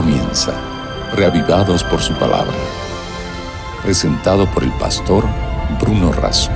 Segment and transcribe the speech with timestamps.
[0.00, 0.52] comienza,
[1.16, 2.54] reavivados por su palabra.
[3.82, 5.24] Presentado por el pastor
[5.80, 6.52] Bruno Razo.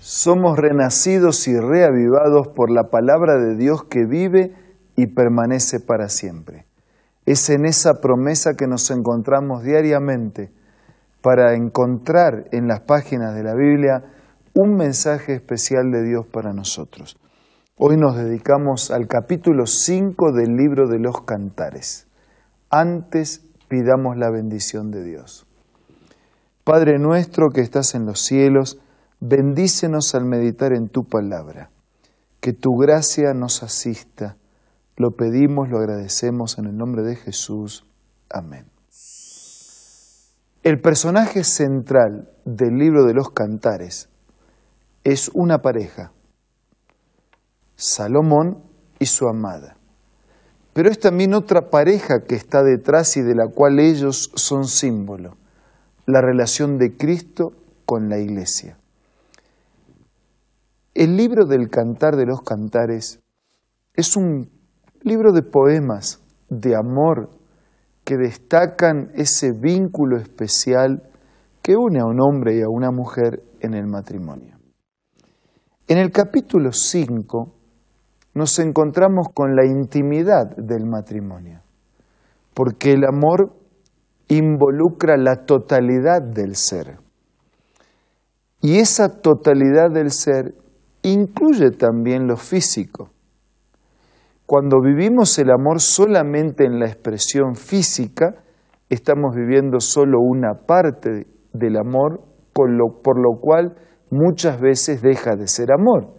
[0.00, 4.56] Somos renacidos y reavivados por la palabra de Dios que vive
[4.96, 6.66] y permanece para siempre.
[7.24, 10.50] Es en esa promesa que nos encontramos diariamente
[11.22, 14.02] para encontrar en las páginas de la Biblia
[14.52, 17.16] un mensaje especial de Dios para nosotros.
[17.78, 22.06] Hoy nos dedicamos al capítulo 5 del libro de los cantares.
[22.70, 25.46] Antes pidamos la bendición de Dios.
[26.64, 28.80] Padre nuestro que estás en los cielos,
[29.20, 31.68] bendícenos al meditar en tu palabra.
[32.40, 34.38] Que tu gracia nos asista.
[34.96, 37.84] Lo pedimos, lo agradecemos en el nombre de Jesús.
[38.30, 38.64] Amén.
[40.62, 44.08] El personaje central del libro de los cantares
[45.04, 46.12] es una pareja
[47.76, 48.62] Salomón
[48.98, 49.76] y su amada.
[50.72, 55.36] Pero es también otra pareja que está detrás y de la cual ellos son símbolo,
[56.06, 57.52] la relación de Cristo
[57.84, 58.76] con la iglesia.
[60.94, 63.20] El libro del Cantar de los Cantares
[63.94, 64.50] es un
[65.02, 67.30] libro de poemas de amor
[68.04, 71.02] que destacan ese vínculo especial
[71.60, 74.56] que une a un hombre y a una mujer en el matrimonio.
[75.88, 77.55] En el capítulo 5
[78.36, 81.62] nos encontramos con la intimidad del matrimonio,
[82.52, 83.54] porque el amor
[84.28, 86.98] involucra la totalidad del ser.
[88.60, 90.52] Y esa totalidad del ser
[91.00, 93.08] incluye también lo físico.
[94.44, 98.34] Cuando vivimos el amor solamente en la expresión física,
[98.90, 102.20] estamos viviendo solo una parte del amor,
[102.52, 103.78] por lo, cual
[104.10, 106.16] muchas veces deja de ser amor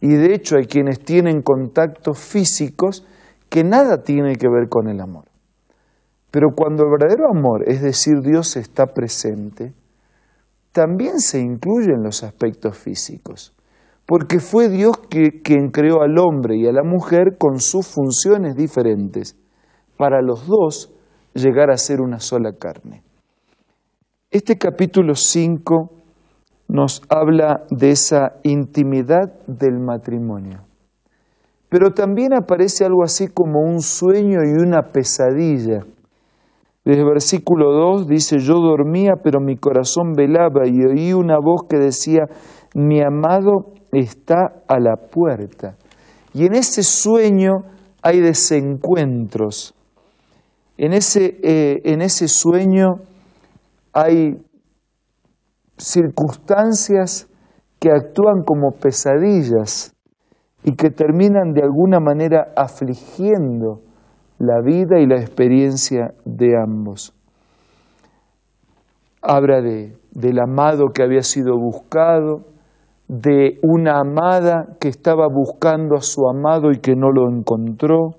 [0.00, 3.06] y de hecho hay quienes tienen contactos físicos
[3.48, 5.24] que nada tiene que ver con el amor.
[6.30, 9.72] Pero cuando el verdadero amor, es decir, Dios está presente,
[10.72, 13.54] también se incluyen los aspectos físicos,
[14.06, 19.36] porque fue Dios quien creó al hombre y a la mujer con sus funciones diferentes,
[19.96, 20.92] para los dos
[21.34, 23.02] llegar a ser una sola carne.
[24.30, 26.03] Este capítulo 5
[26.68, 30.60] nos habla de esa intimidad del matrimonio.
[31.68, 35.80] Pero también aparece algo así como un sueño y una pesadilla.
[36.84, 41.62] Desde el versículo 2 dice, yo dormía, pero mi corazón velaba y oí una voz
[41.68, 42.26] que decía,
[42.74, 45.76] mi amado está a la puerta.
[46.32, 47.64] Y en ese sueño
[48.02, 49.74] hay desencuentros.
[50.76, 52.96] En ese, eh, en ese sueño
[53.92, 54.36] hay
[55.76, 57.28] circunstancias
[57.80, 59.94] que actúan como pesadillas
[60.62, 63.80] y que terminan de alguna manera afligiendo
[64.38, 67.14] la vida y la experiencia de ambos.
[69.20, 72.46] Habla de, del amado que había sido buscado,
[73.08, 78.16] de una amada que estaba buscando a su amado y que no lo encontró,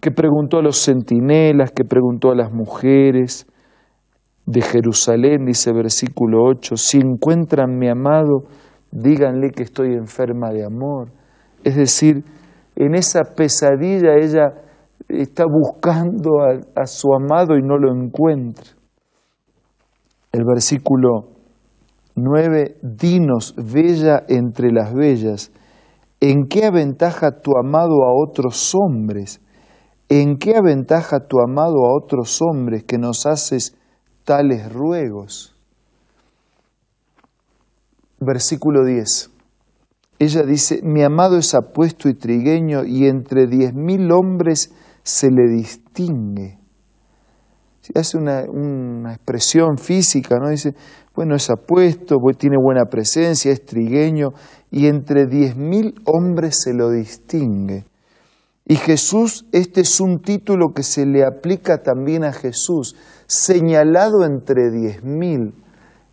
[0.00, 3.46] que preguntó a los centinelas, que preguntó a las mujeres,
[4.46, 8.44] de Jerusalén, dice versículo 8, si encuentran mi amado,
[8.90, 11.10] díganle que estoy enferma de amor.
[11.64, 12.24] Es decir,
[12.74, 14.52] en esa pesadilla ella
[15.08, 16.40] está buscando
[16.74, 18.64] a, su amado y no lo encuentra.
[20.32, 21.28] El versículo
[22.16, 25.52] 9, dinos, bella entre las bellas,
[26.20, 29.40] ¿en qué aventaja tu amado a otros hombres?
[30.08, 33.76] ¿En qué aventaja tu amado a otros hombres que nos haces
[34.24, 35.54] tales ruegos.
[38.20, 39.30] Versículo 10.
[40.18, 44.72] Ella dice, mi amado es apuesto y trigueño y entre diez mil hombres
[45.02, 46.58] se le distingue.
[47.96, 50.48] Hace una, una, expresión física, ¿no?
[50.50, 50.74] Dice,
[51.16, 54.28] bueno, es apuesto, tiene buena presencia, es trigueño,
[54.70, 57.84] y entre diez mil hombres se lo distingue.
[58.64, 64.70] Y Jesús, este es un título que se le aplica también a Jesús señalado entre
[64.70, 65.54] diez mil,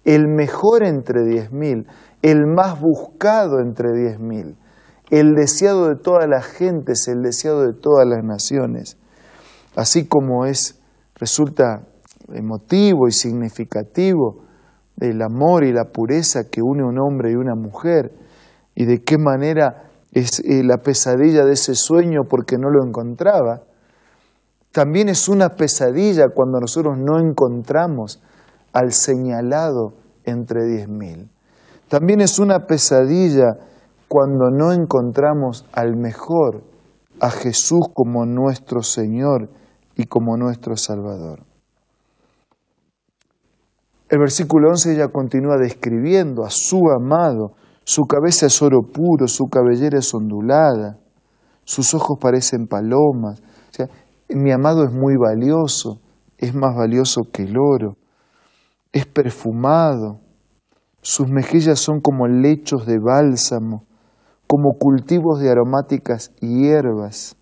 [0.04, 1.86] el mejor entre diez mil,
[2.22, 4.57] el más buscado entre diez mil,
[5.12, 8.98] el deseado de todas las gentes, el deseado de todas las naciones.
[9.75, 10.80] Así como es,
[11.16, 11.84] resulta
[12.34, 14.44] emotivo y significativo
[15.00, 18.12] el amor y la pureza que une un hombre y una mujer,
[18.75, 23.61] y de qué manera es eh, la pesadilla de ese sueño porque no lo encontraba,
[24.71, 28.21] también es una pesadilla cuando nosotros no encontramos
[28.71, 29.94] al señalado
[30.25, 31.29] entre diez mil.
[31.88, 33.57] También es una pesadilla
[34.07, 36.61] cuando no encontramos al mejor
[37.19, 39.50] a Jesús como nuestro Señor
[39.95, 41.44] y como nuestro Salvador.
[44.09, 47.53] El versículo 11 ella continúa describiendo a su amado,
[47.89, 51.00] su cabeza es oro puro, su cabellera es ondulada,
[51.63, 53.41] sus ojos parecen palomas.
[54.30, 56.00] Mi amado es muy valioso,
[56.38, 57.97] es más valioso que el oro,
[58.94, 60.19] es perfumado,
[61.01, 63.86] sus mejillas son como lechos de bálsamo,
[64.45, 67.38] como cultivos de aromáticas hierbas.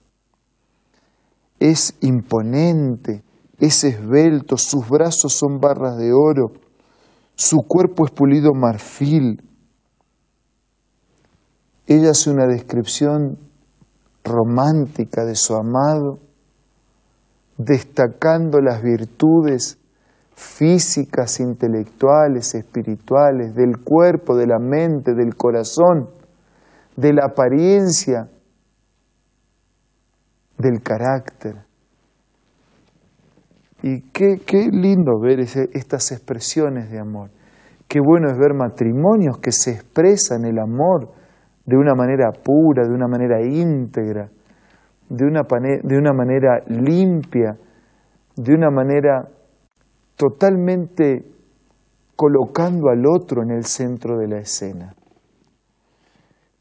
[1.59, 3.21] Es imponente,
[3.59, 6.53] es esbelto, sus brazos son barras de oro,
[7.35, 9.41] su cuerpo es pulido marfil.
[11.89, 13.37] Ella hace una descripción
[14.25, 16.19] romántica de su amado,
[17.57, 19.79] destacando las virtudes
[20.35, 26.09] físicas, intelectuales, espirituales, del cuerpo, de la mente, del corazón,
[26.97, 28.27] de la apariencia,
[30.57, 31.55] del carácter.
[33.81, 37.29] Y qué, qué lindo ver estas expresiones de amor.
[37.87, 41.16] Qué bueno es ver matrimonios que se expresan el amor
[41.67, 44.29] de una manera pura, de una manera íntegra,
[45.09, 45.41] de una,
[45.83, 47.57] de una manera limpia,
[48.37, 49.27] de una manera
[50.15, 51.25] totalmente
[52.15, 54.95] colocando al otro en el centro de la escena.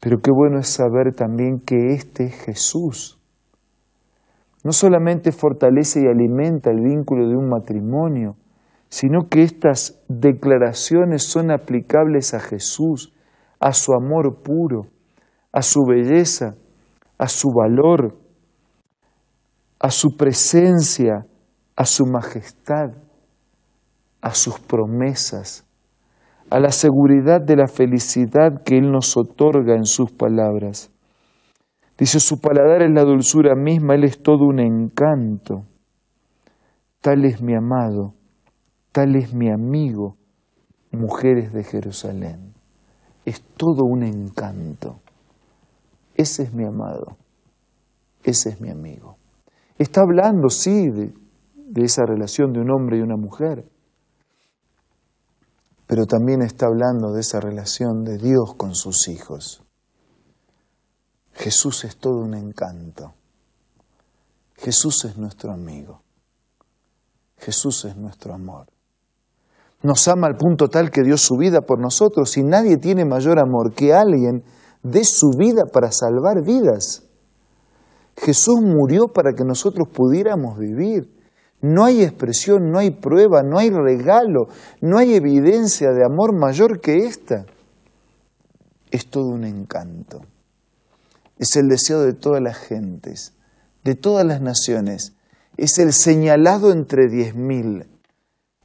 [0.01, 3.17] Pero qué bueno es saber también que este es Jesús.
[4.65, 8.35] No solamente fortalece y alimenta el vínculo de un matrimonio,
[8.89, 13.13] sino que estas declaraciones son aplicables a Jesús,
[13.61, 14.87] a su amor puro,
[15.57, 16.53] a su belleza,
[17.17, 18.15] a su valor,
[19.79, 21.25] a su presencia,
[21.75, 23.07] a su majestad
[24.21, 25.65] a sus promesas,
[26.49, 30.91] a la seguridad de la felicidad que Él nos otorga en sus palabras.
[31.97, 35.63] Dice, su paladar es la dulzura misma, Él es todo un encanto.
[37.01, 38.13] Tal es mi amado,
[38.91, 40.17] tal es mi amigo,
[40.91, 42.53] mujeres de Jerusalén.
[43.25, 44.99] Es todo un encanto.
[46.17, 47.15] Ese es mi amado,
[48.23, 49.15] ese es mi amigo.
[49.77, 51.13] Está hablando, sí, de,
[51.55, 53.63] de esa relación de un hombre y una mujer
[55.87, 59.63] pero también está hablando de esa relación de Dios con sus hijos.
[61.33, 63.13] Jesús es todo un encanto.
[64.57, 66.01] Jesús es nuestro amigo.
[67.37, 68.67] Jesús es nuestro amor.
[69.81, 73.39] Nos ama al punto tal que dio su vida por nosotros y nadie tiene mayor
[73.39, 74.43] amor que alguien
[74.83, 77.03] dé su vida para salvar vidas.
[78.17, 81.13] Jesús murió para que nosotros pudiéramos vivir.
[81.61, 84.47] No hay expresión, no hay prueba, no hay regalo,
[84.81, 87.45] no hay evidencia de amor mayor que esta.
[88.91, 90.21] Es todo un encanto.
[91.37, 93.33] Es el deseo de todas las gentes,
[93.83, 95.13] de todas las naciones.
[95.57, 97.87] Es el señalado entre diez mil.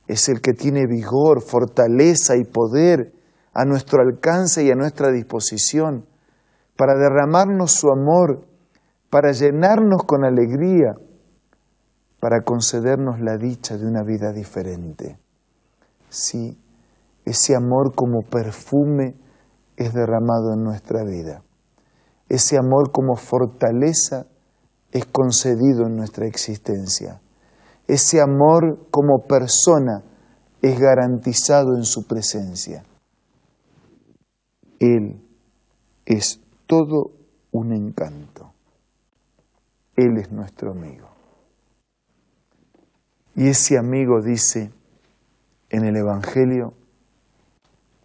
[0.06, 3.12] Es el que tiene vigor, fortaleza y poder
[3.54, 6.06] a nuestro alcance y a nuestra disposición
[6.76, 8.46] para derramarnos su amor,
[9.10, 10.94] para llenarnos con alegría
[12.22, 15.19] para concedernos la dicha de una vida diferente.
[16.08, 16.56] Sí,
[17.25, 19.16] ese amor como perfume
[19.76, 21.43] es derramado en nuestra vida.
[22.28, 24.26] Ese amor como fortaleza
[24.92, 27.21] es concedido en nuestra existencia.
[27.88, 30.04] Ese amor como persona
[30.62, 32.85] es garantizado en su presencia.
[34.82, 35.22] Él
[36.04, 37.12] es todo
[37.52, 38.52] un encanto.
[39.94, 41.08] Él es nuestro amigo.
[43.36, 44.72] Y ese amigo dice
[45.70, 46.74] en el Evangelio,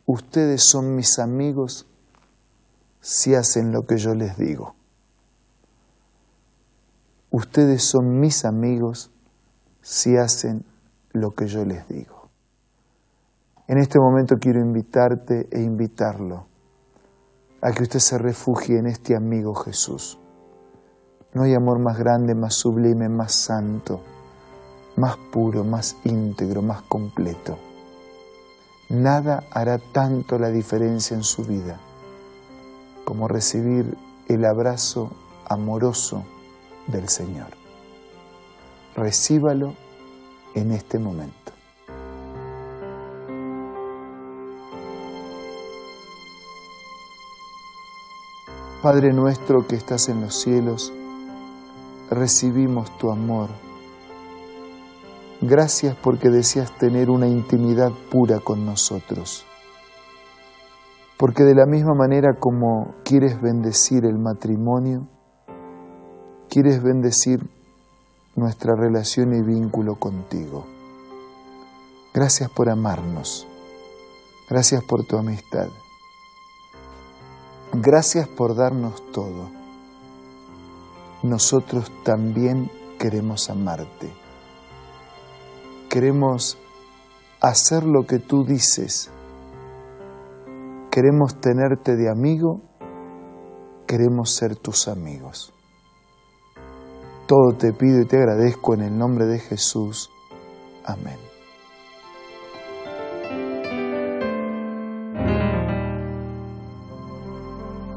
[0.06, 1.88] ustedes son mis amigos
[3.02, 4.76] si hacen lo que yo les digo.
[7.32, 9.10] Ustedes son mis amigos
[9.82, 10.64] si hacen
[11.12, 12.30] lo que yo les digo.
[13.68, 16.46] En este momento quiero invitarte e invitarlo
[17.62, 20.20] a que usted se refugie en este amigo Jesús.
[21.34, 24.02] No hay amor más grande, más sublime, más santo
[24.98, 27.58] más puro, más íntegro, más completo.
[28.90, 31.80] Nada hará tanto la diferencia en su vida
[33.06, 33.96] como recibir
[34.28, 35.12] el abrazo
[35.48, 36.24] amoroso
[36.88, 37.50] del Señor.
[38.96, 39.76] Recíbalo
[40.56, 41.47] en este momento.
[48.88, 50.94] Padre nuestro que estás en los cielos,
[52.10, 53.50] recibimos tu amor
[55.42, 59.46] Gracias porque deseas tener una intimidad pura con nosotros.
[61.18, 65.10] Porque de la misma manera como quieres bendecir el matrimonio,
[66.50, 67.42] quieres bendecir
[68.38, 70.66] nuestra relación y vínculo contigo.
[72.14, 73.46] Gracias por amarnos.
[74.50, 75.68] Gracias por tu amistad.
[77.80, 79.52] Gracias por darnos todo.
[81.22, 84.12] Nosotros también queremos amarte.
[85.88, 86.58] Queremos
[87.40, 89.12] hacer lo que tú dices.
[90.90, 92.62] Queremos tenerte de amigo.
[93.86, 95.54] Queremos ser tus amigos.
[97.28, 100.10] Todo te pido y te agradezco en el nombre de Jesús.
[100.84, 101.27] Amén.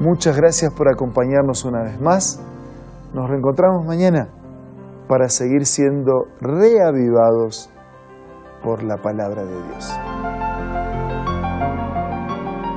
[0.01, 2.39] Muchas gracias por acompañarnos una vez más.
[3.13, 4.29] Nos reencontramos mañana
[5.07, 7.69] para seguir siendo reavivados
[8.63, 9.91] por la palabra de Dios.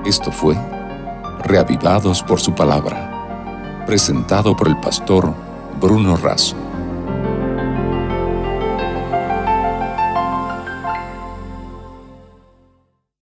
[0.04, 0.54] Esto fue
[1.44, 5.32] Reavivados por su palabra, presentado por el pastor
[5.80, 6.63] Bruno Razo.